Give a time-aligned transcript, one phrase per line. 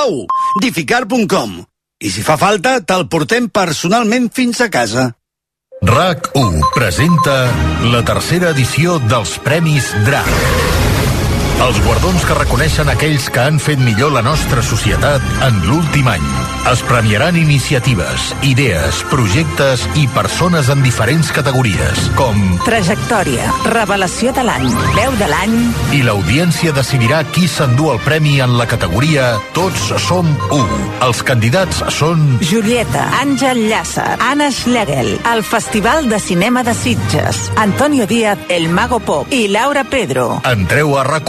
[0.00, 0.26] Au,
[0.62, 1.58] dificar.com.
[2.00, 5.10] I si fa falta, te'l portem personalment fins a casa.
[5.84, 7.36] RAC1 presenta
[7.92, 10.89] la tercera edició dels Premis DRAC.
[11.60, 16.24] Els guardons que reconeixen aquells que han fet millor la nostra societat en l'últim any.
[16.70, 22.38] Es premiaran iniciatives, idees, projectes i persones en diferents categories, com...
[22.64, 24.66] Trajectòria, revelació de l'any,
[24.96, 25.56] veu de l'any...
[25.96, 30.60] I l'audiència decidirà qui s'endú el premi en la categoria Tots som u.
[31.04, 32.24] Els candidats són...
[32.44, 39.00] Julieta, Àngel Llàcer, Anna Schlegel, el Festival de Cinema de Sitges, Antonio Díaz, El Mago
[39.00, 40.28] Pop i Laura Pedro.
[40.48, 41.28] Entreu a rac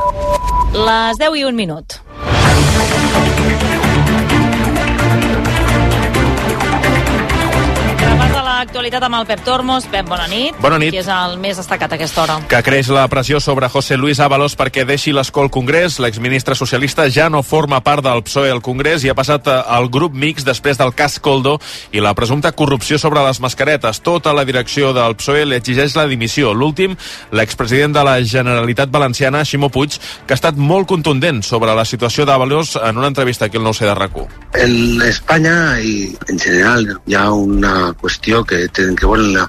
[0.73, 1.99] Les 10 i un minut.
[8.61, 9.87] L'actualitat amb el Pep Tormos.
[9.89, 10.57] Pep, bona nit.
[10.61, 10.93] Bona nit.
[10.93, 12.37] Qui és el més destacat a aquesta hora?
[12.51, 15.97] Que creix la pressió sobre José Luis Ábalos perquè deixi l'escó al Congrés.
[16.03, 19.89] L'exministre socialista ja no forma part del PSOE al Congrés i ha passat eh, al
[19.89, 21.57] grup mix després del cas Coldo
[21.91, 24.01] i la presumpta corrupció sobre les mascaretes.
[24.05, 26.53] Tota la direcció del PSOE li exigeix la dimissió.
[26.53, 26.95] L'últim,
[27.31, 32.27] l'expresident de la Generalitat Valenciana, Ximo Puig, que ha estat molt contundent sobre la situació
[32.29, 34.11] d'Ábalos en una entrevista aquí al nou c de rac
[34.59, 39.47] En Espanya i en general hi ha una qüestió que tenen que veure la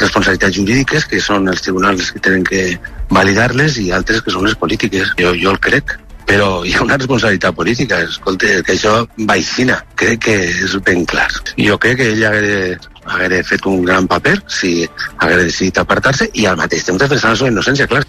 [0.00, 2.64] responsabilitats jurídiques, que són els tribunals que tenen que
[3.10, 5.14] validar-les, i altres que són les polítiques.
[5.20, 8.00] Jo, jo el crec però hi ha una responsabilitat política.
[8.08, 8.96] Escolta, que això
[9.28, 9.78] vaicina.
[10.00, 11.28] Crec que és ben clar.
[11.60, 14.74] Jo crec que ell hagués, hagués fet un gran paper si
[15.18, 18.04] hagués decidit apartar-se i al mateix temps defensar la seva innocència, clar.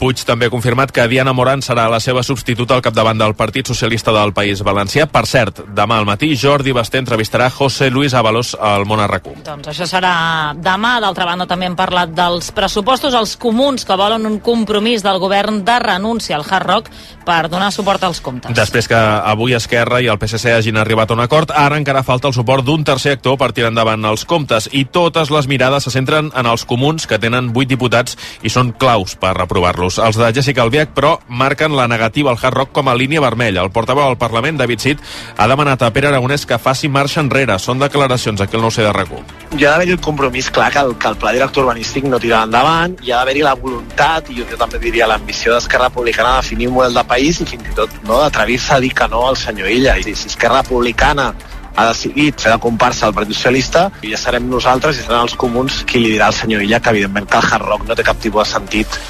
[0.00, 3.68] Puig també ha confirmat que Diana Morant serà la seva substituta al capdavant del Partit
[3.68, 5.04] Socialista del País Valencià.
[5.12, 9.02] Per cert, demà al matí Jordi Basté entrevistarà José Luis Ábalos al Món.
[9.44, 10.94] Doncs això serà demà.
[11.04, 13.12] D'altra banda, també hem parlat dels pressupostos.
[13.12, 16.88] Els comuns que volen un compromís del govern de renúncia al Hard Rock
[17.26, 18.56] per donar suport als comptes.
[18.56, 22.32] Després que avui Esquerra i el PSC hagin arribat a un acord, ara encara falta
[22.32, 25.92] el suport d'un tercer actor per tirar endavant els comptes i totes les mirades se
[25.92, 29.89] centren en els comuns que tenen vuit diputats i són claus per aprovar-los.
[29.90, 29.98] Reus.
[29.98, 33.62] Els de Jessica Albiach, però, marquen la negativa al Hard Rock com a línia vermella.
[33.62, 35.02] El portaveu del Parlament, David Cid,
[35.36, 37.58] ha demanat a Pere Aragonès que faci marxa enrere.
[37.58, 40.78] Són declaracions aquí al nou c de rac Hi ha d'haver el compromís clar que
[40.78, 44.38] el, que el pla director urbanístic no tirarà endavant, hi ha d'haver-hi la voluntat, i
[44.38, 47.74] jo també diria l'ambició d'Esquerra Republicana de definir un model de país i fins i
[47.74, 49.96] tot no, d'atrevir-se a dir que no al senyor Illa.
[49.98, 51.32] I si Esquerra Republicana
[51.74, 55.36] ha decidit fer de comparsa al Partit Socialista i ja serem nosaltres i seran els
[55.38, 58.06] comuns qui li dirà al senyor Illa que evidentment que el Hard Rock no té
[58.06, 59.00] cap tipus de sentit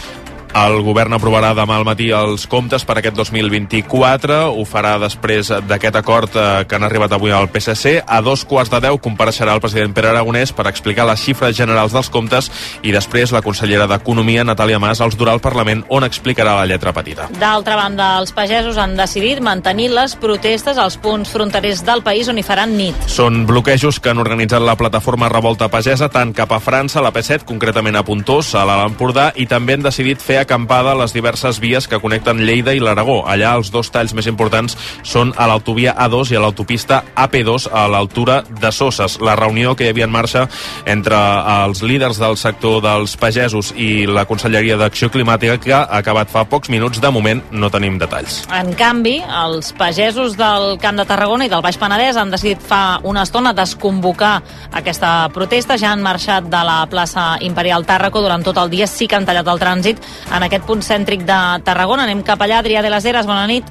[0.55, 4.41] el govern aprovarà demà al matí els comptes per aquest 2024.
[4.51, 8.01] Ho farà després d'aquest acord eh, que han arribat avui al PSC.
[8.07, 11.95] A dos quarts de deu compareixerà el president Pere Aragonès per explicar les xifres generals
[11.95, 12.51] dels comptes
[12.83, 16.93] i després la consellera d'Economia, Natàlia Mas, els durà al Parlament on explicarà la lletra
[16.97, 17.29] petita.
[17.39, 22.41] D'altra banda, els pagesos han decidit mantenir les protestes als punts fronterers del país on
[22.41, 23.09] hi faran nit.
[23.11, 27.47] Són bloquejos que han organitzat la plataforma Revolta Pagesa tant cap a França, la P7,
[27.47, 31.87] concretament a Puntós, a l'Alt Empordà, i també han decidit fer acampada les diverses vies
[31.89, 33.21] que connecten Lleida i l'Aragó.
[33.29, 37.87] Allà els dos talls més importants són a l'autovia A2 i a l'autopista AP2 a
[37.91, 39.19] l'altura de Soses.
[39.21, 40.47] La reunió que hi havia en marxa
[40.87, 41.19] entre
[41.65, 46.45] els líders del sector dels pagesos i la Conselleria d'Acció Climàtica que ha acabat fa
[46.49, 47.01] pocs minuts.
[47.01, 48.43] De moment no tenim detalls.
[48.55, 53.01] En canvi, els pagesos del Camp de Tarragona i del Baix Penedès han decidit fa
[53.05, 54.41] una estona desconvocar
[54.73, 55.79] aquesta protesta.
[55.81, 58.89] Ja han marxat de la plaça Imperial Tàrraco durant tot el dia.
[58.91, 62.07] Sí que han tallat el trànsit en aquest punt cèntric de Tarragona.
[62.09, 63.69] Anem cap allà, Adrià de les Heres, bona nit.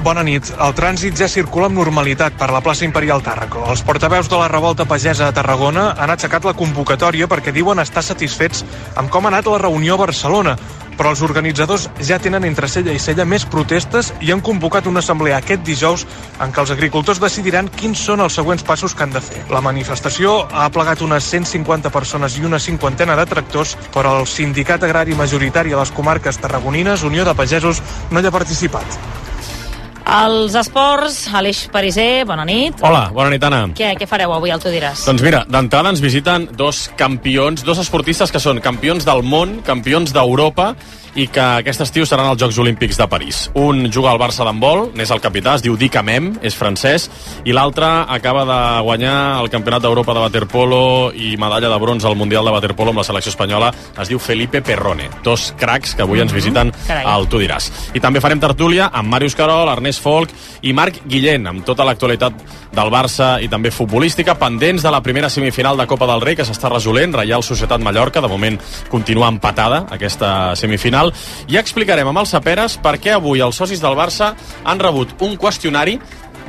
[0.00, 0.48] Bona nit.
[0.64, 3.66] El trànsit ja circula amb normalitat per la plaça Imperial Tàrraco.
[3.68, 8.02] Els portaveus de la revolta pagesa a Tarragona han aixecat la convocatòria perquè diuen estar
[8.06, 8.64] satisfets
[8.96, 10.56] amb com ha anat la reunió a Barcelona,
[11.00, 15.00] però els organitzadors ja tenen entre cella i cella més protestes i han convocat una
[15.00, 16.04] assemblea aquest dijous
[16.44, 19.46] en què els agricultors decidiran quins són els següents passos que han de fer.
[19.48, 24.84] La manifestació ha plegat unes 150 persones i una cinquantena de tractors, però el sindicat
[24.84, 27.80] agrari majoritari a les comarques tarragonines, Unió de Pagesos,
[28.10, 29.29] no hi ha participat.
[30.06, 32.80] Els esports, Aleix Pariser, bona nit.
[32.82, 33.60] Hola, bona nit, Anna.
[33.76, 35.04] Què, què fareu avui, el tu diràs?
[35.06, 40.14] Doncs mira, d'entrada ens visiten dos campions, dos esportistes que són campions del món, campions
[40.16, 40.72] d'Europa
[41.14, 43.42] i que aquest estiu seran els Jocs Olímpics de París.
[43.58, 47.08] Un juga al Barça d'handbol, n'és el capità, es diu Dick Amem, és francès,
[47.44, 50.82] i l'altre acaba de guanyar el Campionat d'Europa de Waterpolo
[51.14, 54.62] i medalla de bronze al Mundial de Waterpolo amb la selecció espanyola, es diu Felipe
[54.62, 55.08] Perrone.
[55.24, 57.04] Dos cracs que avui ens visiten Carai.
[57.06, 57.70] al Tu diràs.
[57.94, 62.34] I també farem tertúlia amb Màrius Carol, Ernest Folk i Marc Guillén, amb tota l'actualitat
[62.70, 66.44] del Barça i també futbolística, pendents de la primera semifinal de Copa del Rei que
[66.46, 68.58] s'està resolent, Reial Societat Mallorca, de moment
[68.90, 70.99] continua empatada aquesta semifinal,
[71.48, 75.36] i explicarem amb els Saperes per què avui els socis del Barça han rebut un
[75.40, 75.98] qüestionari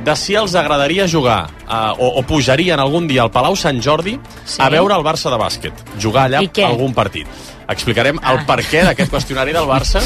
[0.02, 4.18] de si els agradaria jugar eh, o, o pujarien algun dia al Palau Sant Jordi
[4.44, 4.58] Sí.
[4.60, 5.72] a veure el Barça de bàsquet,
[6.02, 7.26] jugar allà algun partit.
[7.68, 8.44] Explicarem el Ah.
[8.46, 10.00] per què d'aquest qüestionari del Barça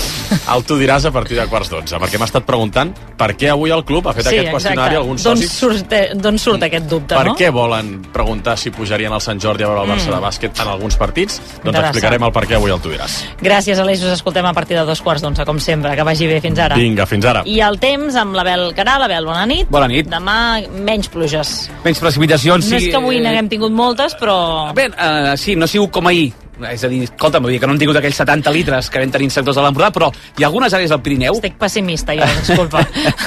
[0.55, 3.71] el tu diràs a partir de quarts d'onze, perquè m'ha estat preguntant per què avui
[3.71, 6.87] el club ha fet aquest qüestionari a alguns D'on socis surt, eh, d'on surt aquest
[6.87, 7.35] dubte, per no?
[7.37, 10.69] què volen preguntar si pujarien al Sant Jordi a veure el Barça de bàsquet en
[10.69, 11.41] alguns partits?
[11.65, 11.85] Doncs Mm.
[11.87, 13.25] Explicarem el per què avui el tu diràs.
[13.41, 14.03] Gràcies, Aleix.
[14.03, 15.95] Us escoltem a partir de dos quarts d'onze, com sempre.
[15.97, 16.41] Que vagi bé.
[16.41, 16.75] Fins ara.
[16.77, 17.43] Vinga, fins ara.
[17.45, 19.03] I el temps amb l'Abel Caral.
[19.03, 19.69] Abel, bona nit.
[19.71, 20.07] Bona nit.
[20.09, 21.71] Demà menys pluges.
[21.85, 22.65] Menys precipitacions.
[22.71, 24.73] No sí, és que avui eh, n'haguem tingut moltes, però...
[24.75, 26.33] Bé, uh, sí, no ha sigut com ahir.
[26.57, 29.11] És a dir, escolta'm, vull dir que no han tingut aquells 70 litres que vam
[29.13, 31.37] tenir en sectors de l'Empordà, però hi ha algunes àrees del Pirineu...
[31.37, 32.81] Estic pessimista, jo, disculpa.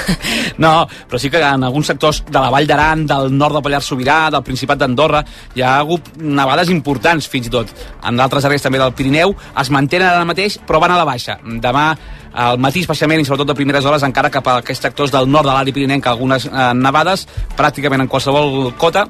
[0.64, 0.74] no,
[1.10, 4.18] però sí que en alguns sectors de la Vall d'Aran, del nord del Pallars Sobirà,
[4.34, 5.22] del Principat d'Andorra,
[5.54, 7.76] hi ha hagut nevades importants, fins i tot.
[8.02, 11.38] En d'altres àrees també del Pirineu es mantenen ara mateix, però van a la baixa.
[11.62, 11.92] Demà
[12.34, 15.48] al matí especialment i sobretot de primeres hores encara cap a aquests sectors del nord
[15.48, 17.26] de l'àrea pirinenca algunes eh, nevades
[17.58, 19.08] pràcticament en qualsevol cota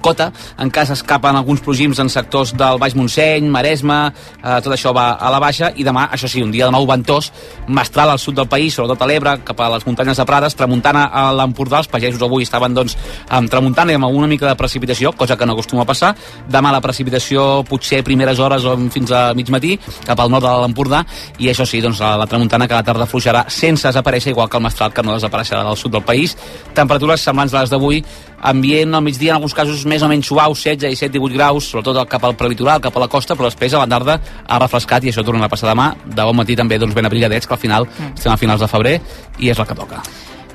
[0.00, 5.12] cota, encara s'escapen alguns plogims en sectors del Baix Montseny, Maresme, eh, tot això va
[5.20, 7.30] a la baixa, i demà, això sí, un dia de nou ventós,
[7.68, 11.06] mestral al sud del país, sobretot a l'Ebre, cap a les muntanyes de Prades, tramuntana
[11.12, 12.96] a l'Empordà, els pagesos avui estaven doncs
[13.28, 16.14] amb tramuntana i amb una mica de precipitació, cosa que no acostuma a passar,
[16.48, 19.76] demà la precipitació potser primeres hores o fins a mig matí,
[20.06, 21.04] cap al nord de l'Empordà,
[21.38, 24.48] i això sí, doncs la, la tramuntana que a la tarda fluixarà sense desaparèixer, igual
[24.48, 26.36] que el mestral que no desapareixerà del sud del país,
[26.74, 28.02] temperatures semblants a les d'avui,
[28.40, 32.08] ambient al migdia en alguns casos més o menys suau, 16, 17, 18 graus, sobretot
[32.08, 35.12] cap al prelitoral, cap a la costa, però després a la tarda ha refrescat i
[35.12, 35.92] això torna a passar demà.
[36.04, 38.16] De bon matí també doncs, ben abrigadets, que al final mm.
[38.16, 38.98] estem a finals de febrer
[39.38, 40.02] i és el que toca.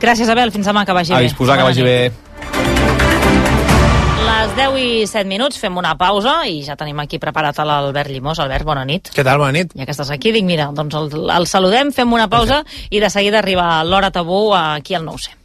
[0.01, 0.51] Gràcies, Abel.
[0.51, 1.23] Fins demà, que vagi a bé.
[1.23, 1.99] A disposar, que vagi bé.
[4.25, 8.41] Les 10 i 7 minuts fem una pausa i ja tenim aquí preparat l'Albert Llimós.
[8.43, 9.09] Albert, bona nit.
[9.13, 9.73] Què tal, bona nit?
[9.77, 12.85] Ja que estàs aquí, dic, mira, doncs el, el saludem, fem una pausa okay.
[12.91, 15.44] i de seguida arriba l'hora tabú aquí al 900.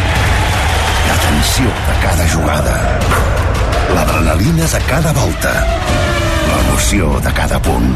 [1.31, 2.99] Tensió de cada jugada.
[3.95, 5.51] L'adrenalina de cada volta.
[6.49, 7.87] L'emoció de cada punt.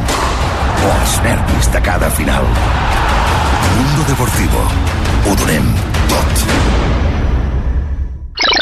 [0.87, 2.47] Els nervis de cada final.
[3.75, 4.61] Mundo Deportivo
[5.25, 5.67] ho donem
[6.13, 6.45] tot.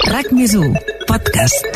[0.09, 0.73] RAC més 1,
[1.05, 1.69] podcast.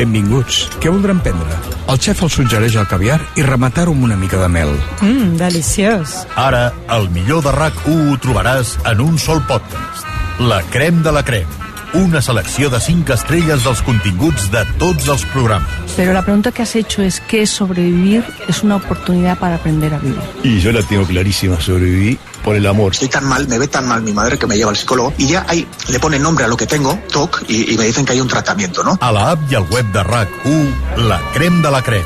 [0.00, 0.62] Benvinguts.
[0.80, 1.60] Què voldran prendre?
[1.92, 4.72] El xef els suggereix el caviar i rematar-ho amb una mica de mel.
[5.02, 6.16] Mmm, deliciós.
[6.48, 10.05] Ara, el millor de RAC1 ho trobaràs en un sol podcast.
[10.38, 11.48] La crem de la crem.
[11.94, 15.94] Una selecció de 5 estrelles dels continguts de tots els programes.
[15.96, 18.22] Pero la pregunta que has hecho es ¿qué es sobrevivir?
[18.46, 20.20] Es una oportunidad para aprender a vivir.
[20.42, 22.92] Y yo la tengo clarísima, sobreviví por el amor.
[22.92, 25.26] Estoy tan mal, me ve tan mal mi madre que me lleva al psicólogo y
[25.28, 28.12] ya ahí le ponen nombre a lo que tengo, TOC, y, y me dicen que
[28.12, 28.98] hay un tratamiento, ¿no?
[29.00, 32.04] A la app i al web de RAC1, la crem de la crem.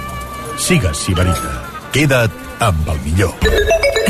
[0.56, 1.64] Sigues Sibarita.
[1.92, 3.32] Queda't amb el millor.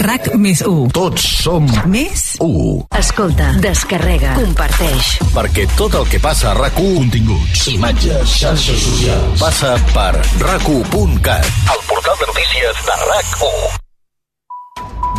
[0.00, 0.90] RAC més 1.
[0.96, 2.86] Tots som Més 1.
[2.98, 5.12] Escolta, descarrega, comparteix.
[5.34, 6.96] Perquè tot el que passa a RAC1...
[7.00, 9.36] Continguts, imatges, xarxes socials...
[9.42, 11.52] Passa per rac1.cat.
[11.76, 13.78] El portal de notícies de RAC1.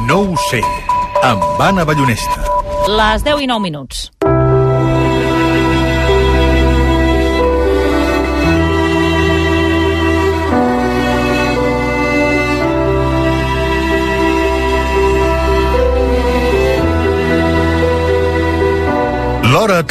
[0.10, 0.64] No ho sé.
[1.24, 2.40] Amb Anna Ballonesta.
[2.90, 4.10] Les 10 i 9 minuts.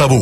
[0.01, 0.17] Tabú.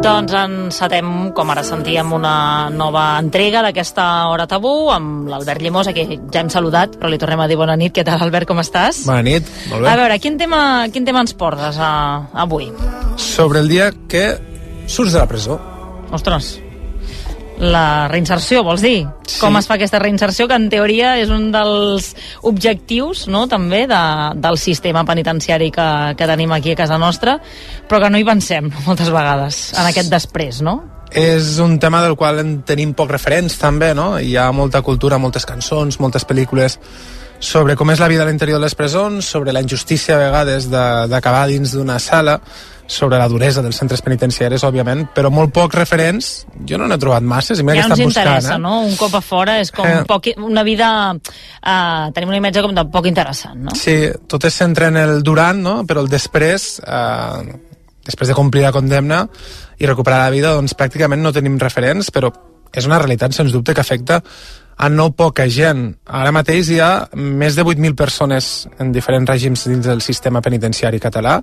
[0.00, 5.92] Doncs encetem, com ara sentíem, una nova entrega d'aquesta Hora Tabú amb l'Albert Llimós, a
[5.92, 7.92] qui ja hem saludat, però li tornem a dir bona nit.
[7.92, 9.02] Què tal, Albert, com estàs?
[9.10, 9.92] Bona nit, molt bé.
[9.92, 11.92] A veure, quin tema, quin tema ens portes a,
[12.32, 12.72] avui?
[13.20, 14.24] Sobre el dia que
[14.88, 15.60] surts de la presó.
[16.08, 16.54] Ostres,
[17.60, 19.04] la reinserció, vols dir?
[19.28, 19.38] Sí.
[19.38, 22.10] Com es fa aquesta reinserció, que en teoria és un dels
[22.48, 24.00] objectius no, també de,
[24.40, 27.36] del sistema penitenciari que, que tenim aquí a casa nostra,
[27.88, 30.80] però que no hi pensem moltes vegades en aquest després, no?
[31.10, 34.14] És un tema del qual en tenim poc referents també, no?
[34.18, 36.78] Hi ha molta cultura, moltes cançons, moltes pel·lícules
[37.40, 40.68] sobre com és la vida a l'interior de les presons, sobre la injustícia a vegades
[40.70, 42.38] d'acabar dins d'una sala,
[42.90, 46.30] sobre la duresa dels centres penitenciaris, òbviament, però molt pocs referents,
[46.66, 48.26] jo no n'he trobat masses, i mira ja que estan buscant.
[48.26, 48.62] interessa, eh?
[48.64, 48.80] no?
[48.88, 50.02] Un cop a fora és com eh.
[50.08, 50.90] poc, una vida...
[51.14, 53.76] Uh, tenim una imatge com de poc interessant, no?
[53.78, 53.94] Sí,
[54.26, 55.74] tot es centra en el durant, no?
[55.86, 57.44] però el després, uh,
[58.08, 59.22] després de complir la condemna
[59.78, 62.32] i recuperar la vida, doncs pràcticament no tenim referents, però
[62.74, 64.18] és una realitat, sens dubte, que afecta
[64.80, 65.92] a no poca gent.
[66.08, 70.98] Ara mateix hi ha més de 8.000 persones en diferents règims dins del sistema penitenciari
[70.98, 71.38] català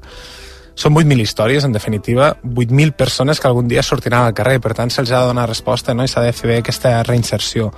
[0.77, 4.93] són 8.000 històries, en definitiva, 8.000 persones que algun dia sortiran al carrer, per tant
[4.93, 6.05] se'ls ha de donar resposta no?
[6.05, 7.71] i s'ha de fer bé aquesta reinserció.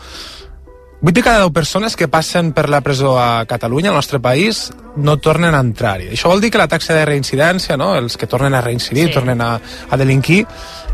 [1.02, 4.74] 8 de cada 10 persones que passen per la presó a Catalunya, al nostre país,
[4.98, 6.10] no tornen a entrar-hi.
[6.12, 7.94] Això vol dir que la taxa de reincidència, no?
[7.96, 9.16] els que tornen a reincidir, sí.
[9.16, 10.44] tornen a, a delinquir,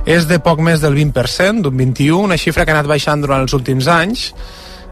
[0.05, 3.41] és de poc més del 20%, d'un 21%, una xifra que ha anat baixant durant
[3.41, 4.29] els últims anys.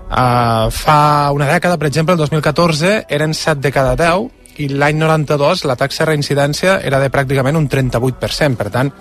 [0.09, 4.99] Uh, fa una dècada, per exemple, el 2014, eren 7 de cada 10, i l'any
[5.01, 8.91] 92 la taxa de reincidència era de pràcticament un 38%, per tant,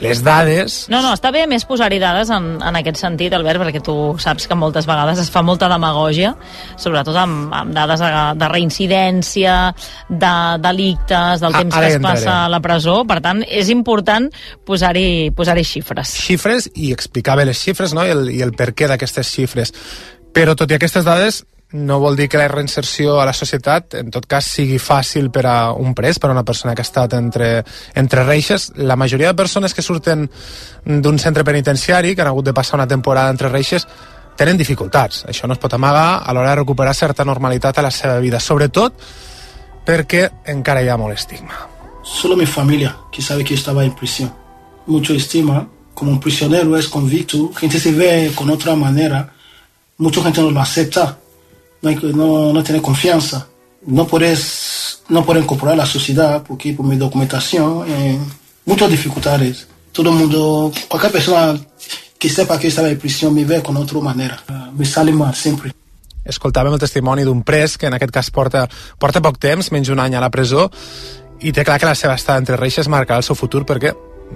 [0.00, 0.86] les dades...
[0.92, 4.48] No, no, està bé més posar-hi dades en, en aquest sentit, Albert, perquè tu saps
[4.48, 6.34] que moltes vegades es fa molta demagògia,
[6.80, 9.56] sobretot amb, amb dades de, de reincidència,
[10.08, 14.28] de delictes, del ah, temps que es passa a la presó, per tant, és important
[14.66, 16.16] posar-hi posar, -hi, xifres.
[16.28, 18.04] Xifres i explicar bé les xifres no?
[18.04, 19.72] I, el, i el per què d'aquestes xifres.
[20.36, 24.10] Però tot i aquestes dades, no vol dir que la reinserció a la societat en
[24.14, 27.16] tot cas sigui fàcil per a un pres, per a una persona que ha estat
[27.18, 28.70] entre, entre reixes.
[28.76, 30.28] La majoria de persones que surten
[30.84, 33.86] d'un centre penitenciari, que han hagut de passar una temporada entre reixes,
[34.36, 35.24] tenen dificultats.
[35.26, 38.40] Això no es pot amagar a l'hora de recuperar certa normalitat a la seva vida,
[38.40, 39.02] sobretot
[39.86, 41.66] perquè encara hi ha molt estigma.
[42.04, 44.32] Solo mi familia, que sabe que estaba en prisión.
[44.86, 49.32] Mucho estima, como un prisionero es convicto, gente se ve con otra manera,
[49.98, 51.18] mucha gente no lo acepta
[51.82, 53.46] no, no, tener confianza.
[53.86, 58.18] No puedes, no puedo incorporar a la sociedad porque por mi documentación, eh,
[58.64, 59.68] muchas dificultades.
[59.92, 61.58] Todo el mundo, cualquier persona
[62.18, 64.42] que sepa que estava en prisión me ve con otra manera.
[64.76, 65.72] Me sale mal sempre.
[66.26, 68.64] Escoltàvem el testimoni d'un pres que en aquest cas porta,
[68.98, 70.66] porta poc temps, menys un any a la presó,
[71.38, 73.92] i té clar que la seva estada entre reixes marcarà el seu futur perquè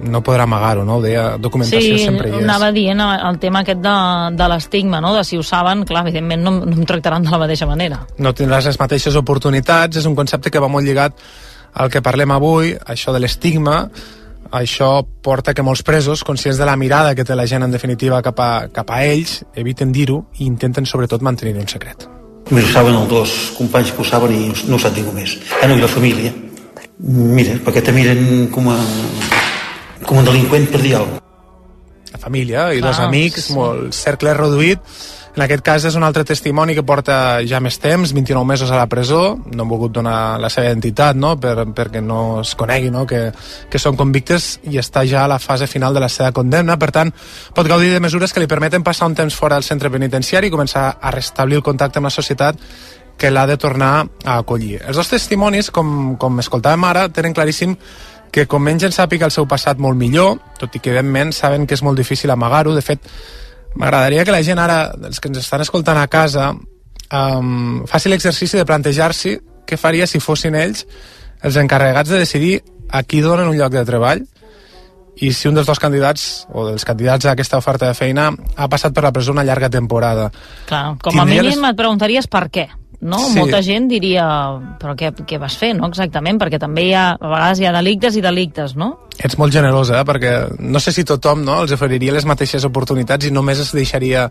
[0.07, 0.99] no podrà amagar-ho, no?
[0.99, 2.45] Ho deia, documentació sí, sempre hi és.
[2.45, 3.97] anava dient el tema aquest de,
[4.39, 5.13] de l'estigma, no?
[5.17, 8.01] De si ho saben, clar, evidentment no, no em tractaran de la mateixa manera.
[8.19, 11.19] No tindràs les mateixes oportunitats, és un concepte que va molt lligat
[11.75, 13.83] al que parlem avui, això de l'estigma,
[14.51, 18.23] això porta que molts presos, conscients de la mirada que té la gent en definitiva
[18.23, 22.09] cap a, cap a ells, eviten dir-ho i intenten sobretot mantenir un secret.
[22.51, 25.37] Només ho saben els dos companys que ho saben i no ho sap ningú més.
[25.61, 26.33] Ah, no, i la família.
[27.01, 28.79] Mira, perquè te miren com a
[30.07, 31.27] com un delinqüent per dir alguna cosa.
[32.11, 33.57] La família i Clar, dos amics, sí.
[33.57, 34.83] molt cercle reduït.
[35.31, 38.81] En aquest cas és un altre testimoni que porta ja més temps, 29 mesos a
[38.81, 41.37] la presó, no han volgut donar la seva identitat no?
[41.39, 43.05] per, perquè no es conegui no?
[43.07, 43.29] que,
[43.71, 46.75] que són convictes i està ja a la fase final de la seva condemna.
[46.83, 47.15] Per tant,
[47.55, 50.55] pot gaudir de mesures que li permeten passar un temps fora del centre penitenciari i
[50.57, 52.59] començar a restablir el contacte amb la societat
[53.21, 54.81] que l'ha de tornar a acollir.
[54.81, 57.77] Els dos testimonis, com, com escoltàvem ara, tenen claríssim
[58.31, 61.67] que com menys en sàpiga el seu passat molt millor, tot i que evidentment saben
[61.67, 62.75] que és molt difícil amagar-ho.
[62.77, 63.03] De fet,
[63.75, 66.51] m'agradaria que la gent ara, els que ens estan escoltant a casa,
[67.11, 70.87] um, faci l'exercici de plantejar-se què faria si fossin ells
[71.43, 72.61] els encarregats de decidir
[72.91, 74.25] a qui donen un lloc de treball
[75.21, 78.69] i si un dels dos candidats o dels candidats a aquesta oferta de feina ha
[78.73, 80.31] passat per la presó una llarga temporada.
[80.67, 81.59] Clar, com a mínim les...
[81.59, 82.69] et preguntaries per què
[83.01, 83.19] no?
[83.19, 83.39] Sí.
[83.39, 84.25] Molta gent diria,
[84.81, 85.89] però què, què vas fer, no?
[85.89, 88.93] Exactament, perquè també hi ha, a vegades hi ha delictes i delictes, no?
[89.21, 90.07] Ets molt generosa, eh?
[90.09, 94.29] perquè no sé si tothom no, els oferiria les mateixes oportunitats i només es deixaria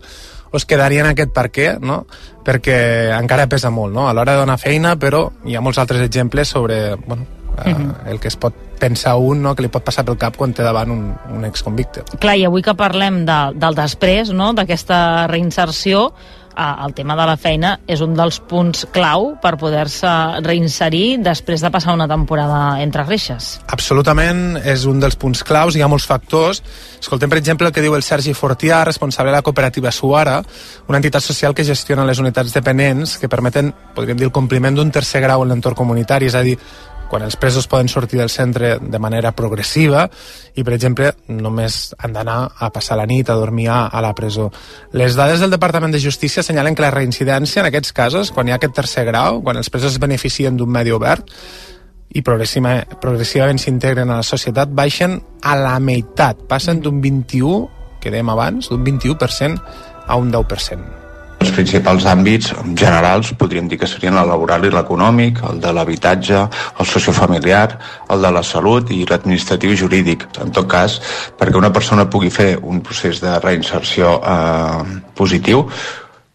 [0.50, 2.04] o es quedaria en aquest per què, no?
[2.46, 2.78] perquè
[3.14, 4.08] encara pesa molt no?
[4.08, 7.26] a l'hora de donar feina, però hi ha molts altres exemples sobre bueno,
[7.64, 7.90] eh, uh mhm.
[7.90, 8.10] -huh.
[8.10, 9.54] el que es pot pensar un no?
[9.54, 12.02] que li pot passar pel cap quan té davant un, un exconvicte.
[12.18, 14.52] Clar, i avui que parlem de, del després, no?
[14.52, 16.12] d'aquesta reinserció,
[16.60, 20.10] el tema de la feina és un dels punts clau per poder-se
[20.44, 23.52] reinserir després de passar una temporada entre reixes.
[23.72, 26.62] Absolutament, és un dels punts claus, hi ha molts factors.
[27.00, 30.40] Escoltem, per exemple, el que diu el Sergi Fortià, responsable de la cooperativa Suara,
[30.88, 34.92] una entitat social que gestiona les unitats dependents que permeten, podríem dir, el compliment d'un
[34.92, 36.58] tercer grau en l'entorn comunitari, és a dir,
[37.10, 40.04] quan els presos poden sortir del centre de manera progressiva
[40.54, 44.14] i, per exemple, només han d'anar a passar la nit, a dormir a, a la
[44.14, 44.48] presó.
[44.94, 48.54] Les dades del Departament de Justícia assenyalen que la reincidència en aquests casos, quan hi
[48.54, 51.34] ha aquest tercer grau, quan els presos es beneficien d'un medi obert,
[52.10, 57.60] i progressiva, progressivament s'integren a la societat, baixen a la meitat, passen d'un 21,
[58.00, 59.60] que dèiem abans, d'un 21%
[60.06, 61.09] a un 10%.
[61.40, 66.42] Els principals àmbits generals podríem dir que serien el laboral i l'econòmic, el de l'habitatge,
[66.78, 67.78] el sociofamiliar,
[68.12, 70.28] el de la salut i l'administratiu i jurídic.
[70.44, 70.98] En tot cas,
[71.40, 75.64] perquè una persona pugui fer un procés de reinserció eh, positiu,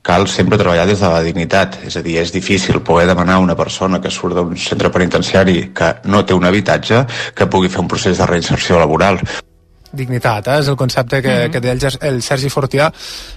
[0.05, 1.79] cal sempre treballar des de la dignitat.
[1.85, 5.71] És a dir, és difícil poder demanar a una persona que surt d'un centre penitenciari
[5.73, 9.21] que no té un habitatge que pugui fer un procés de reinserció laboral
[9.95, 10.59] dignitat, eh?
[10.59, 11.51] és el concepte que, mm -hmm.
[11.51, 12.91] que deia el, el Sergi Fortià,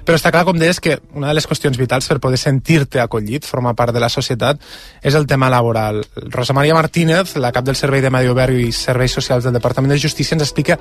[0.04, 3.44] però està clar, com deies, que una de les qüestions vitals per poder sentir-te acollit,
[3.44, 4.60] formar part de la societat,
[5.02, 6.04] és el tema laboral.
[6.30, 9.92] Rosa Maria Martínez, la cap del Servei de Medi Obert i Serveis Socials del Departament
[9.92, 10.78] de Justícia, ens explica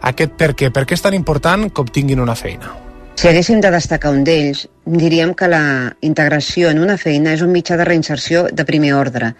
[0.00, 0.70] aquest per què.
[0.70, 2.90] Per què és tan important que obtinguin una feina?
[3.20, 7.52] Si haguéssim de destacar un d'ells, diríem que la integració en una feina és un
[7.52, 9.34] mitjà de reinserció de primer ordre,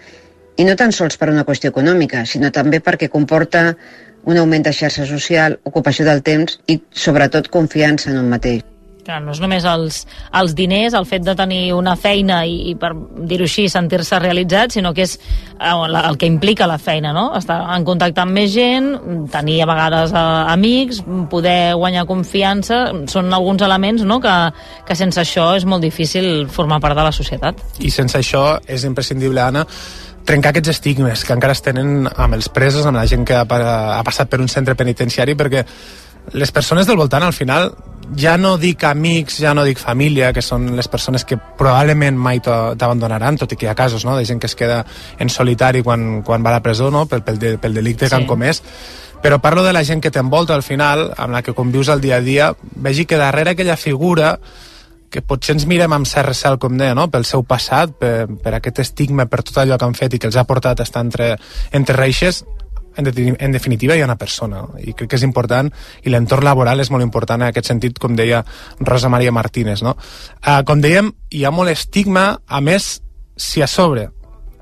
[0.61, 3.71] i no tan sols per una qüestió econòmica, sinó també perquè comporta
[4.25, 8.67] un augment de xarxa social, ocupació del temps i, sobretot, confiança en un mateix.
[9.01, 10.03] Clar, no és només els,
[10.37, 12.91] els diners, el fet de tenir una feina i, i per
[13.29, 17.31] dir-ho així, sentir-se realitzat, sinó que és eh, el que implica la feina, no?
[17.39, 18.91] Estar en contacte amb més gent,
[19.33, 21.01] tenir a vegades eh, amics,
[21.33, 24.21] poder guanyar confiança, són alguns elements no?
[24.21, 24.37] que,
[24.87, 27.65] que sense això és molt difícil formar part de la societat.
[27.81, 29.65] I sense això és imprescindible, Anna,
[30.29, 33.47] trencar aquests estigmes que encara es tenen amb els presos, amb la gent que ha,
[33.47, 35.65] ha passat per un centre penitenciari, perquè
[36.33, 37.73] les persones del voltant, al final,
[38.17, 42.41] ja no dic amics, ja no dic família, que són les persones que probablement mai
[42.45, 44.17] t'abandonaran, tot i que hi ha casos no?
[44.19, 44.85] de gent que es queda
[45.19, 47.07] en solitari quan, quan va a la presó no?
[47.07, 48.11] pel, pel, de, pel delicte sí.
[48.11, 48.63] que han comès,
[49.23, 52.19] però parlo de la gent que t'envolta al final, amb la que convius al dia
[52.19, 54.39] a dia, vegi que darrere aquella figura
[55.11, 57.09] que potser ens mirem amb cert recel, com deia, no?
[57.11, 60.31] pel seu passat, per, per aquest estigma, per tot allò que han fet i que
[60.31, 61.35] els ha portat a estar entre,
[61.77, 62.45] entre reixes,
[62.97, 65.71] en, de, en definitiva hi ha una persona i crec que és important
[66.05, 68.43] i l'entorn laboral és molt important en aquest sentit com deia
[68.81, 69.97] Rosa Maria Martínez no?
[69.97, 72.99] uh, com dèiem hi ha molt estigma a més
[73.37, 74.09] si a sobre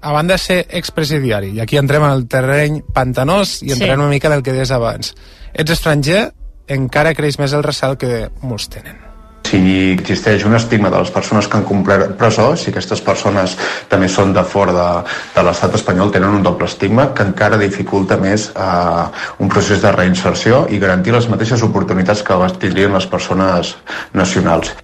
[0.00, 4.00] a banda de ser expresidiari i aquí entrem al terreny pantanós i entrem sí.
[4.00, 5.14] una mica del que deies abans
[5.54, 6.28] ets estranger
[6.68, 9.07] encara creix més el recel que molts tenen
[9.48, 9.60] si
[9.94, 13.56] existeix un estigma de les persones que han complert presó, si aquestes persones
[13.90, 14.88] també són de fora de,
[15.36, 19.06] de l'estat espanyol, tenen un doble estigma que encara dificulta més eh,
[19.40, 23.76] un procés de reinserció i garantir les mateixes oportunitats que tindrien les persones
[24.14, 24.74] nacionals.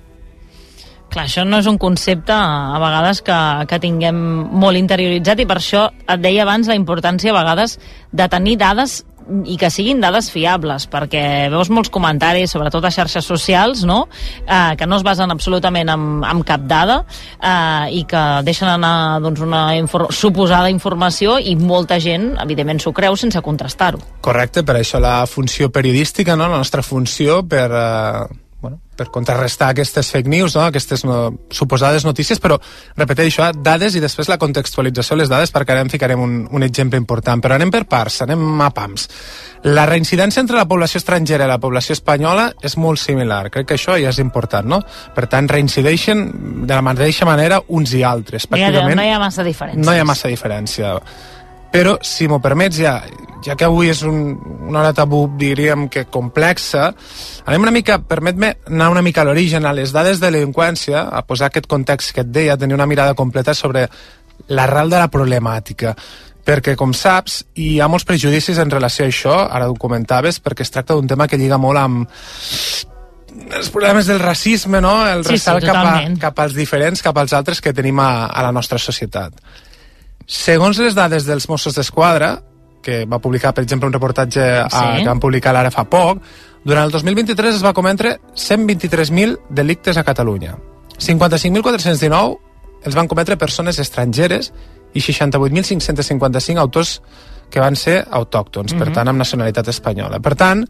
[1.14, 3.36] Clar, això no és un concepte a vegades que,
[3.70, 4.16] que tinguem
[4.50, 7.76] molt interioritzat i per això et deia abans la importància a vegades
[8.10, 9.04] de tenir dades
[9.44, 14.04] i que siguin dades fiables, perquè veus molts comentaris, sobretot a xarxes socials, no?
[14.44, 17.00] Eh, que no es basen absolutament en, en cap dada
[17.38, 22.94] eh, i que deixen anar doncs, una infor suposada informació i molta gent, evidentment, s'ho
[22.96, 24.02] creu sense contrastar-ho.
[24.24, 26.48] Correcte, per això la funció periodística, no?
[26.48, 27.68] la nostra funció per...
[27.72, 30.62] Eh bueno, per contrarrestar aquestes fake news, no?
[30.70, 31.18] aquestes no,
[31.52, 32.56] suposades notícies, però
[32.96, 36.38] repeteixo, eh, dades i després la contextualització de les dades perquè ara en ficarem un,
[36.48, 37.42] un exemple important.
[37.44, 39.04] Però anem per parts, anem a pams.
[39.68, 43.42] La reincidència entre la població estrangera i la població espanyola és molt similar.
[43.52, 44.80] Crec que això ja és important, no?
[45.12, 46.24] Per tant, reincideixen
[46.64, 48.48] de la mateixa manera uns i altres.
[48.48, 49.84] Pràcticament, no hi ha massa diferència.
[49.84, 50.96] No hi ha massa diferència
[51.74, 53.00] però si m'ho permets ja,
[53.42, 54.36] ja que avui és un,
[54.68, 56.92] una hora tabú diríem que complexa
[57.44, 61.24] anem una mica, permet-me anar una mica a l'origen, a les dades de delinqüència a
[61.26, 63.88] posar aquest context que et deia, tenir una mirada completa sobre
[64.54, 65.96] l'arrel de la problemàtica
[66.44, 70.62] perquè, com saps, hi ha molts prejudicis en relació a això, ara ho comentaves, perquè
[70.62, 72.04] es tracta d'un tema que lliga molt amb
[73.58, 74.92] els problemes del racisme, no?
[75.08, 78.44] el sí, sí, cap, a, cap als diferents, cap als altres que tenim a, a
[78.44, 79.40] la nostra societat.
[80.26, 82.38] Segons les dades dels Mossos d'Esquadra,
[82.84, 85.02] que va publicar, per exemple, un reportatge a, sí.
[85.02, 86.20] que van publicar l'ara fa poc,
[86.64, 90.56] durant el 2023 es va cometre 123.000 delictes a Catalunya.
[91.00, 92.38] 55.419
[92.84, 94.52] els van cometre persones estrangeres
[94.94, 96.98] i 68.555 autors
[97.50, 98.78] que van ser autòctons, mm -hmm.
[98.78, 98.94] per mhm.
[98.94, 100.20] tant, amb nacionalitat espanyola.
[100.20, 100.64] Per tant,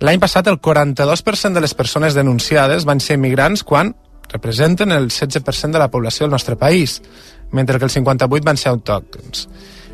[0.00, 3.94] l'any passat el 42% de les persones denunciades van ser migrants quan
[4.28, 7.02] representen el 16% de la població del nostre país
[7.52, 9.46] mentre que el 58 van ser autòctons.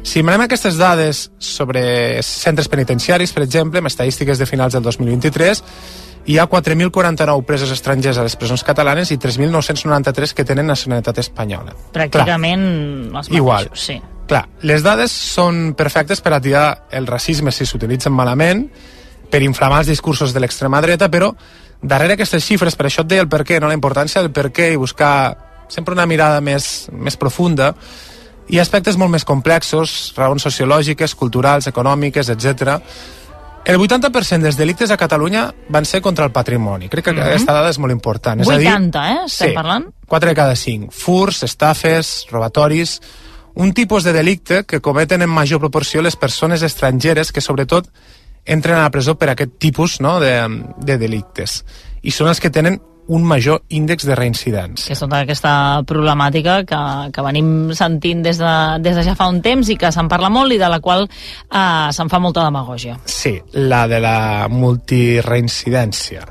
[0.07, 5.63] Si mirem aquestes dades sobre centres penitenciaris, per exemple, amb estadístiques de finals del 2023,
[6.29, 11.75] hi ha 4.049 presos estrangers a les presons catalanes i 3.993 que tenen nacionalitat espanyola.
[11.95, 13.71] Pràcticament Clar, els mateixos, igual.
[13.75, 13.99] sí.
[14.29, 18.67] Clar, les dades són perfectes per atiar el racisme si s'utilitzen malament,
[19.33, 21.33] per inflamar els discursos de l'extrema dreta, però
[21.81, 23.69] darrere aquestes xifres, per això et deia el per què, no?
[23.69, 27.75] la importància del per què i buscar sempre una mirada més, més profunda,
[28.49, 32.79] ha aspectes molt més complexos, raons sociològiques, culturals, econòmiques, etc.
[33.69, 36.89] El 80% dels delictes a Catalunya van ser contra el patrimoni.
[36.89, 37.21] Crec que Mhm.
[37.21, 38.41] aquesta dada és molt important.
[38.41, 39.25] 80, és a dir, eh?
[39.27, 39.87] Estem sí, parlant?
[40.07, 40.91] 4 de cada 5.
[40.91, 43.01] Furs, estafes, robatoris...
[43.59, 47.89] Un tipus de delicte que cometen en major proporció les persones estrangeres que, sobretot,
[48.45, 50.47] entren a la presó per aquest tipus no, de,
[50.79, 51.65] de delictes.
[52.03, 54.87] I són els que tenen un major índex de reincidència.
[54.87, 55.53] que és tota aquesta
[55.89, 56.81] problemàtica que,
[57.13, 60.31] que venim sentint des de, des de ja fa un temps i que se'n parla
[60.33, 62.99] molt i de la qual eh, se'n fa molta demagògia.
[63.05, 64.19] Sí, la de la
[64.53, 66.27] multireincidència.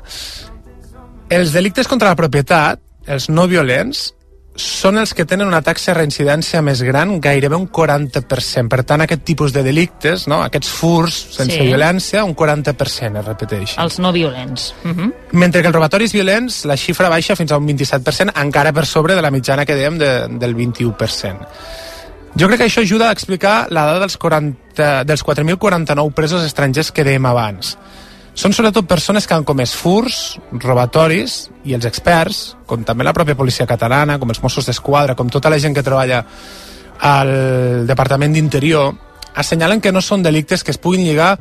[1.28, 4.12] Els delictes contra la propietat, els no violents,
[4.58, 8.68] són els que tenen una taxa de reincidència més gran, gairebé un 40%.
[8.68, 10.40] Per tant, aquest tipus de delictes, no?
[10.42, 11.66] aquests furs sense Sí.
[11.66, 13.76] violència, un 40%, es repeteix.
[13.78, 14.74] Els no violents.
[14.84, 15.12] Uh -huh.
[15.32, 19.14] Mentre que els robatoris violents, la xifra baixa fins a un 27%, encara per sobre
[19.14, 21.46] de la mitjana que dèiem de, del 21%.
[22.34, 26.92] Jo crec que això ajuda a explicar la dada dels, 40, dels 4.049 presos estrangers
[26.92, 27.78] que dèiem abans.
[28.38, 33.34] Són sobretot persones que han comès furs, robatoris, i els experts, com també la pròpia
[33.34, 36.20] policia catalana, com els Mossos d'Esquadra, com tota la gent que treballa
[37.02, 37.32] al
[37.88, 38.92] Departament d'Interior,
[39.42, 41.32] assenyalen que no són delictes que es puguin lligar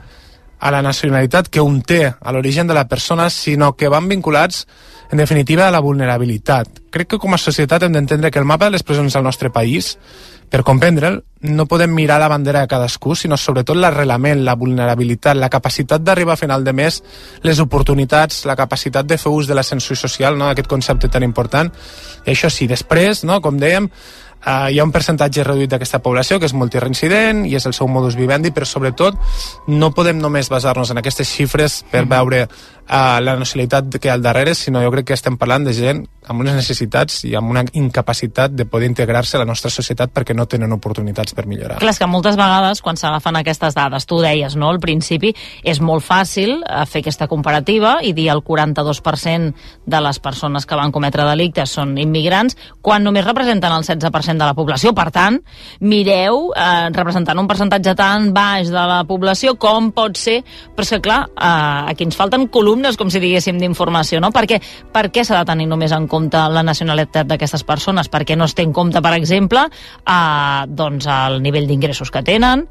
[0.58, 4.66] a la nacionalitat que un té, a l'origen de la persona, sinó que van vinculats,
[5.12, 6.82] en definitiva, a la vulnerabilitat.
[6.90, 9.54] Crec que com a societat hem d'entendre que el mapa de les presons al nostre
[9.54, 10.00] país,
[10.50, 15.52] per comprendre'l, no podem mirar la bandera de cadascú, sinó sobretot l'arrelament, la vulnerabilitat, la
[15.54, 17.02] capacitat d'arribar a final de mes,
[17.44, 20.50] les oportunitats, la capacitat de fer ús de l'ascensor social, no?
[20.50, 21.72] aquest concepte tan important.
[22.26, 23.42] I això sí, després, no?
[23.42, 23.92] com dèiem,
[24.46, 27.88] Uh, hi ha un percentatge reduït d'aquesta població que és multireincident i és el seu
[27.90, 29.18] modus vivendi, però sobretot
[29.68, 32.10] no podem només basar-nos en aquestes xifres per Mhm.
[32.10, 32.48] veure
[32.90, 35.76] uh, la nacionalitat que hi ha al darrere, sinó jo crec que estem parlant de
[35.78, 40.12] gent amb unes necessitats i amb una incapacitat de poder integrar-se a la nostra societat
[40.14, 41.80] perquè no tenen oportunitats per millorar.
[41.80, 45.80] Clar, és que moltes vegades, quan s'agafen aquestes dades, tu deies, no?, al principi, és
[45.80, 49.54] molt fàcil eh, fer aquesta comparativa i dir el 42%
[49.88, 54.46] de les persones que van cometre delictes són immigrants, quan només representen el 16% de
[54.46, 54.94] la població.
[54.98, 55.40] Per tant,
[55.80, 60.42] mireu, eh, representant un percentatge tan baix de la població, com pot ser...
[60.76, 64.32] Però és que, clar, eh, aquí ens falten columnes, com si diguéssim, d'informació, no?
[64.36, 64.60] Perquè,
[64.94, 68.10] per què s'ha de tenir només en compte la nacionalitat d'aquestes persones?
[68.10, 72.24] Per què no es té en compte, per exemple, eh, doncs el nivell d'ingressos que
[72.24, 72.68] tenen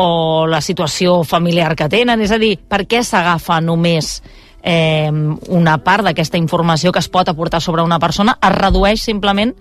[0.00, 2.20] o la situació familiar que tenen?
[2.20, 4.20] És a dir, per què s'agafa només
[4.62, 5.10] eh,
[5.48, 9.54] una part d'aquesta informació que es pot aportar sobre una persona es redueix simplement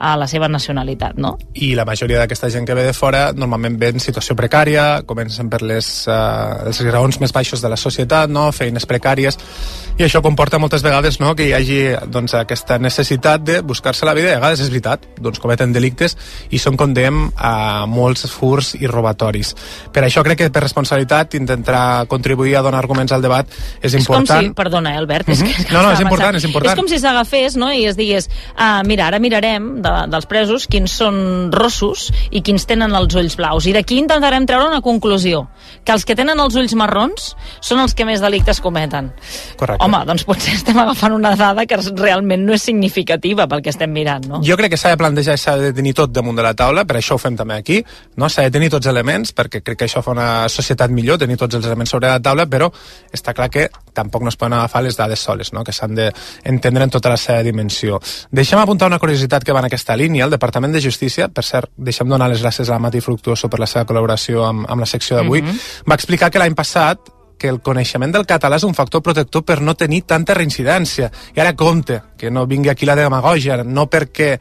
[0.00, 1.34] a la seva nacionalitat, no?
[1.60, 5.50] i la majoria d'aquesta gent que ve de fora normalment ve en situació precària, comencen
[5.52, 8.48] per les, uh, els graons més baixos de la societat, no?
[8.56, 9.36] feines precàries,
[10.00, 11.34] i això comporta moltes vegades no?
[11.36, 15.02] que hi hagi doncs, aquesta necessitat de buscar-se la vida, i a vegades és veritat,
[15.20, 16.14] doncs cometen delictes
[16.48, 19.52] i són condem a molts furs i robatoris.
[19.92, 23.44] Per això crec que per responsabilitat intentar contribuir a donar arguments al debat
[23.82, 24.46] és És com important.
[24.48, 25.44] si, perdona, eh, Albert, és Mhm.
[25.50, 26.72] que, és que No, no, és important, és important.
[26.72, 30.66] És com si s'agafés no, i es digués, ah, mira, ara mirarem de, dels presos
[30.66, 33.66] quins són rossos i quins tenen els ulls blaus.
[33.66, 35.48] I d'aquí intentarem treure una conclusió,
[35.84, 39.12] que els que tenen els ulls marrons són els que més delictes cometen.
[39.56, 39.84] Correcte.
[39.84, 43.90] Home, doncs potser estem agafant una dada que realment no és significativa pel que estem
[43.92, 44.40] mirant, no?
[44.46, 46.84] Jo crec que s'ha de plantejar i s'ha de tenir tot damunt de la taula,
[46.88, 47.80] per això ho fem també aquí,
[48.16, 48.28] no?
[48.28, 51.36] s'ha de tenir tots els elements, perquè crec que això fa una societat millor, tenir
[51.36, 52.70] tots els elements sobre la taula, però
[53.12, 55.64] està clar que tampoc no es poden agafar les dades soles, no?
[55.64, 58.00] que s'han d'entendre en tota la seva dimensió.
[58.30, 60.24] Deixem apuntar una curiositat que va en aquesta línia.
[60.24, 63.60] El Departament de Justícia, per cert, deixem donar les gràcies a la Mati Fructuoso per
[63.60, 65.58] la seva col·laboració amb, amb la secció d'avui, Mhm.
[65.90, 66.98] va explicar que l'any passat
[67.40, 71.08] que el coneixement del català és un factor protector per no tenir tanta reincidència.
[71.32, 74.34] I ara compte, que no vingui aquí la demagògia, no perquè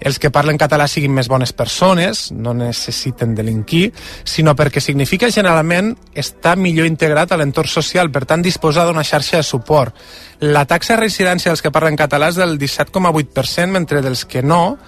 [0.00, 3.90] els que parlen català siguin més bones persones, no necessiten delinquir,
[4.24, 9.42] sinó perquè significa generalment estar millor integrat a l'entorn social, per tant disposar d'una xarxa
[9.42, 9.92] de suport.
[10.40, 14.78] La taxa de reincidència dels que parlen català és del 17,8%, mentre dels que no,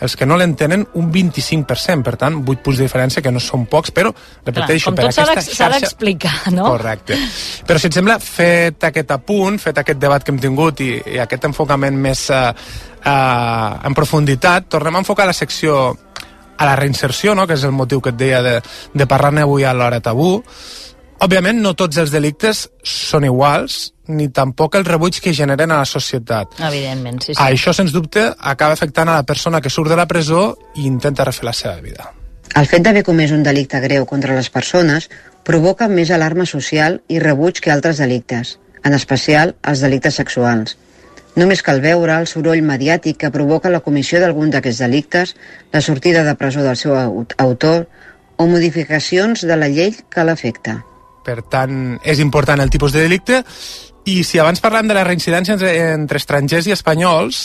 [0.00, 3.66] els que no l'entenen, un 25%, per tant, 8 punts de diferència, que no són
[3.70, 4.12] pocs, però,
[4.46, 5.80] repeteixo, Clar, per aquesta d'ex- s'ha xarxa...
[5.86, 6.68] d'explicar, no?
[6.70, 7.18] Correcte.
[7.66, 11.22] Però si et sembla, fet aquest apunt, fet aquest debat que hem tingut i, i
[11.24, 12.52] aquest enfocament més uh,
[13.02, 15.80] uh, en profunditat, tornem a enfocar la secció
[16.58, 17.46] a la reinserció, no?
[17.46, 18.58] que és el motiu que et deia de,
[18.94, 20.36] de parlar-ne avui a l'hora tabú.
[21.18, 25.88] Òbviament, no tots els delictes són iguals, ni tampoc el rebuig que generen a la
[25.88, 26.54] societat.
[26.62, 27.40] Evidentment, sí, sí.
[27.42, 31.26] Això, sens dubte, acaba afectant a la persona que surt de la presó i intenta
[31.26, 32.12] refer la seva vida.
[32.54, 35.08] El fet d'haver comès un delicte greu contra les persones
[35.44, 40.76] provoca més alarma social i rebuig que altres delictes, en especial els delictes sexuals.
[41.38, 45.34] Només cal veure el soroll mediàtic que provoca la comissió d'algun d'aquests delictes,
[45.74, 47.88] la sortida de presó del seu autor
[48.36, 50.78] o modificacions de la llei que l'afecta.
[51.28, 53.42] Per tant, és important el tipus de delicte.
[54.08, 57.42] I si abans parlem de la reincidència entre, entre estrangers i espanyols,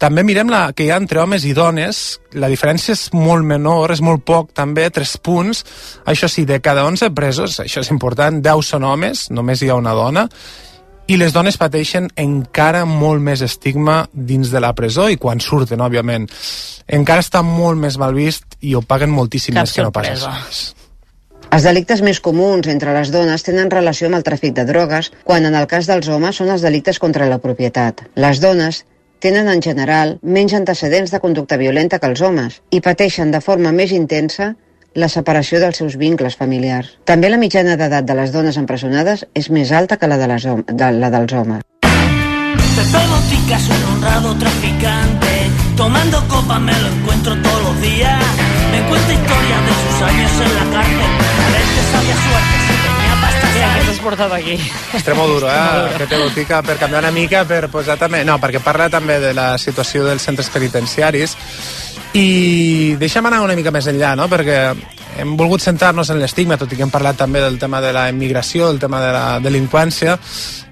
[0.00, 2.00] també mirem la que hi ha entre homes i dones,
[2.40, 5.60] la diferència és molt menor, és molt poc també, 3 punts.
[6.08, 9.78] Això sí, de cada 11 presos, això és important, 10 són homes, només hi ha
[9.78, 10.24] una dona,
[11.10, 15.84] i les dones pateixen encara molt més estigma dins de la presó i quan surten,
[15.84, 16.26] òbviament.
[16.88, 20.10] Encara està molt més mal vist i ho paguen moltíssim Cap més que no pas
[21.50, 25.46] els delictes més comuns entre les dones tenen relació amb el tràfic de drogues, quan
[25.48, 28.04] en el cas dels homes són els delictes contra la propietat.
[28.14, 28.84] Les dones
[29.20, 33.72] tenen en general menys antecedents de conducta violenta que els homes i pateixen de forma
[33.72, 34.54] més intensa
[34.94, 36.94] la separació dels seus vincles familiars.
[37.04, 40.46] També la mitjana d'edat de les dones empresonades és més alta que la, de les
[40.46, 41.66] hom de la dels homes.
[42.80, 45.30] Pepe Botica es un honrado traficante.
[45.76, 48.22] Tomando copa me lo encuentro todos los días.
[48.72, 51.39] Me cuenta historias de sus años en la cárcel.
[54.40, 54.58] Aquí?
[54.92, 55.94] Extremo duro, eh?
[55.98, 58.22] Que té botica per canviar una mica, per posar també...
[58.24, 61.36] No, perquè parla també de la situació dels centres penitenciaris
[62.18, 64.26] i deixa'm anar una mica més enllà, no?
[64.30, 64.56] Perquè
[65.20, 68.08] hem volgut centrar-nos en l'estigma, tot i que hem parlat també del tema de la
[68.10, 70.18] immigració, del tema de la delinqüència.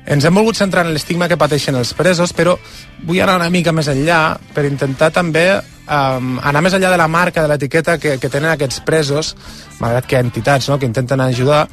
[0.08, 2.56] Ens hem volgut centrar en l'estigma que pateixen els presos, però
[3.04, 5.50] vull anar una mica més enllà per intentar també
[5.88, 9.34] um, anar més enllà de la marca, de l'etiqueta que, que tenen aquests presos,
[9.80, 11.66] malgrat que hi ha entitats no?, que intenten ajudar,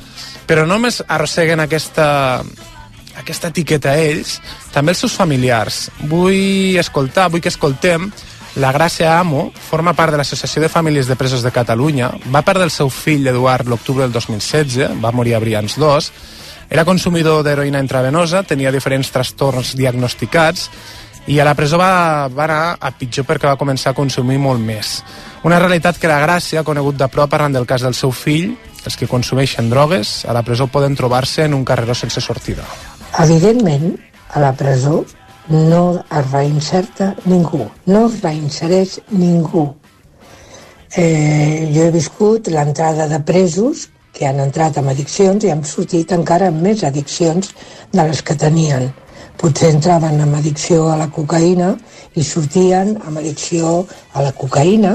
[0.48, 2.08] però no només arrosseguen aquesta,
[3.20, 4.40] aquesta etiqueta a ells,
[4.74, 5.90] també els seus familiars.
[6.10, 8.10] Vull escoltar, vull que escoltem
[8.62, 12.64] la Gràcia Amo forma part de l'Associació de Famílies de Presos de Catalunya, va perdre
[12.68, 16.12] el seu fill Eduard l'octubre del 2016, va morir a Brians 2,
[16.70, 20.70] era consumidor d'heroïna intravenosa, tenia diferents trastorns diagnosticats
[21.28, 24.62] i a la presó va, va anar a pitjor perquè va començar a consumir molt
[24.62, 25.00] més.
[25.46, 28.54] Una realitat que la Gràcia ha conegut de prop arran del cas del seu fill,
[28.86, 32.66] els que consumeixen drogues a la presó poden trobar-se en un carreró sense sortida.
[33.20, 33.96] Evidentment,
[34.34, 35.06] a la presó
[35.50, 39.68] no es reinserta ningú, no es reinsereix ningú.
[40.96, 46.14] Eh, jo he viscut l'entrada de presos que han entrat amb addiccions i han sortit
[46.16, 47.52] encara amb més addiccions
[47.92, 48.94] de les que tenien.
[49.42, 51.74] Potser entraven amb addicció a la cocaïna
[52.16, 53.82] i sortien amb addicció
[54.14, 54.94] a la cocaïna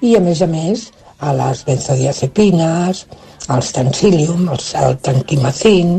[0.00, 0.88] i, a més a més,
[1.20, 3.04] a les benzodiazepines,
[3.48, 5.96] als tansilium, als, al tanquimacin,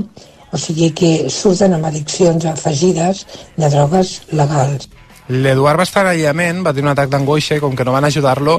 [0.52, 3.26] o sigui que surten amb addiccions afegides
[3.58, 4.90] de drogues legals.
[5.32, 8.08] L'Eduard va estar en aïllament, va tenir un atac d'angoixa i com que no van
[8.08, 8.58] ajudar-lo,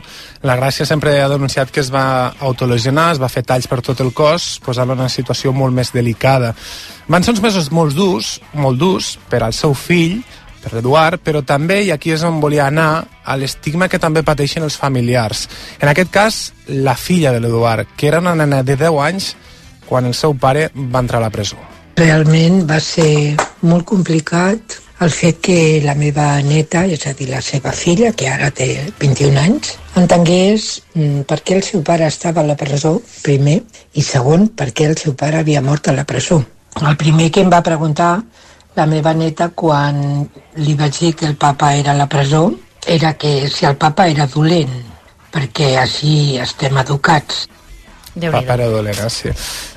[0.48, 4.00] la Gràcia sempre ha denunciat que es va autolesionar, es va fer talls per tot
[4.00, 6.54] el cos, posant-lo en una situació molt més delicada.
[7.12, 10.22] Van ser uns mesos molt durs, molt durs per al seu fill,
[10.62, 14.64] per l'Eduard, però també, i aquí és on volia anar, a l'estigma que també pateixen
[14.64, 15.48] els familiars.
[15.80, 19.34] En aquest cas, la filla de l'Eduard, que era una nena de 10 anys
[19.88, 21.58] quan el seu pare va entrar a la presó.
[21.98, 23.36] Realment va ser
[23.68, 28.28] molt complicat el fet que la meva neta, és a dir, la seva filla, que
[28.30, 28.68] ara té
[29.00, 33.60] 21 anys, entengués mm, per què el seu pare estava a la presó, primer,
[33.94, 36.42] i segon, per què el seu pare havia mort a la presó.
[36.80, 38.14] El primer que em va preguntar
[38.76, 39.98] la meva neta quan
[40.56, 42.46] li vaig dir que el papa era a la presó
[42.86, 44.72] era que si el papa era dolent,
[45.32, 47.46] perquè així estem educats.
[48.12, 49.08] Papa era dolent, eh?
[49.08, 49.30] sí.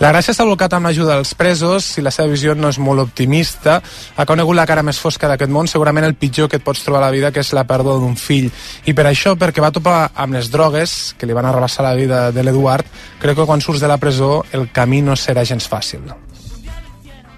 [0.03, 2.99] La Gràcia s'ha volcat amb l'ajuda dels presos i la seva visió no és molt
[3.05, 3.77] optimista.
[4.15, 6.99] Ha conegut la cara més fosca d'aquest món, segurament el pitjor que et pots trobar
[6.99, 8.49] a la vida, que és la pèrdua d'un fill.
[8.85, 12.25] I per això, perquè va topar amb les drogues, que li van arrabassar la vida
[12.35, 12.89] de l'Eduard,
[13.23, 16.03] crec que quan surts de la presó el camí no serà gens fàcil.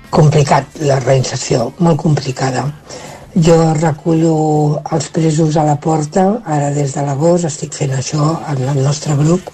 [0.09, 2.65] Complicat, la reinserció, molt complicada.
[3.37, 8.65] Jo recullo els presos a la porta, ara des de l'agost estic fent això en
[8.65, 9.51] el nostre grup.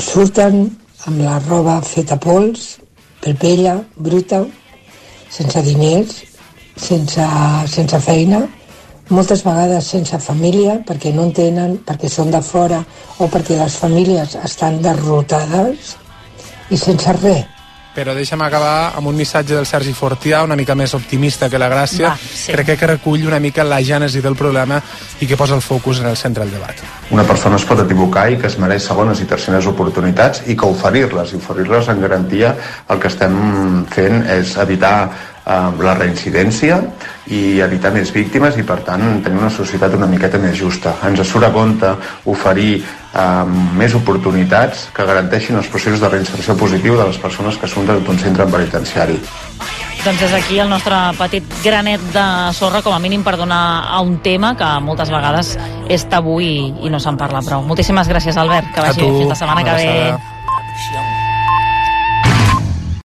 [0.00, 0.70] Surten
[1.06, 2.76] amb la roba feta pols,
[3.22, 4.42] pelpella, bruta,
[5.30, 6.22] sense diners,
[6.76, 7.26] sense,
[7.72, 8.42] sense feina,
[9.08, 12.82] moltes vegades sense família perquè no en tenen, perquè són de fora
[13.22, 15.94] o perquè les famílies estan derrotades
[16.70, 17.55] i sense res.
[17.96, 21.70] Però deixa'm acabar amb un missatge del Sergi Fortià, una mica més optimista que la
[21.72, 22.10] Gràcia.
[22.12, 22.52] Va, sí.
[22.52, 24.82] Crec que recull una mica la gènesi del problema
[25.24, 26.82] i que posa el focus en el centre del debat.
[27.16, 30.68] Una persona es pot equivocar i que es mereix segones i terceres oportunitats i que
[30.68, 32.52] oferir-les, i oferir-les en garantia
[32.92, 33.40] el que estem
[33.96, 34.96] fent és evitar
[35.46, 36.80] eh, la reincidència
[37.32, 40.96] i evitar més víctimes i per tant tenir una societat una miqueta més justa.
[41.06, 41.92] Ens surt a compte
[42.32, 47.70] oferir eh, més oportunitats que garanteixin els processos de reinserció positiu de les persones que
[47.70, 49.18] surten d'un centre penitenciari.
[50.06, 53.98] Doncs és aquí el nostre petit granet de sorra, com a mínim per donar a
[54.06, 55.56] un tema que moltes vegades
[55.90, 56.54] és tabú i,
[56.86, 57.66] i no se'n parla prou.
[57.66, 59.92] Moltíssimes gràcies, Albert, que vagi fins la setmana que ve.
[60.14, 61.05] abraçada.